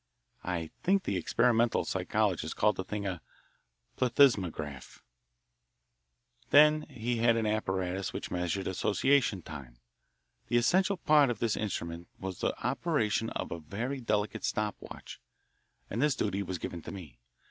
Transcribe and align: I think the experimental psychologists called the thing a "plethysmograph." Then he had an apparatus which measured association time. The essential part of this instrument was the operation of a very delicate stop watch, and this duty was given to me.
I 0.43 0.71
think 0.81 1.03
the 1.03 1.15
experimental 1.15 1.85
psychologists 1.85 2.55
called 2.55 2.75
the 2.75 2.83
thing 2.83 3.05
a 3.05 3.21
"plethysmograph." 3.97 4.99
Then 6.49 6.87
he 6.89 7.17
had 7.17 7.37
an 7.37 7.45
apparatus 7.45 8.11
which 8.11 8.31
measured 8.31 8.65
association 8.65 9.43
time. 9.43 9.77
The 10.47 10.57
essential 10.57 10.97
part 10.97 11.29
of 11.29 11.37
this 11.37 11.55
instrument 11.55 12.07
was 12.19 12.39
the 12.39 12.57
operation 12.65 13.29
of 13.29 13.51
a 13.51 13.59
very 13.59 13.99
delicate 14.01 14.43
stop 14.43 14.75
watch, 14.79 15.21
and 15.87 16.01
this 16.01 16.15
duty 16.15 16.41
was 16.41 16.57
given 16.57 16.81
to 16.81 16.91
me. 16.91 17.19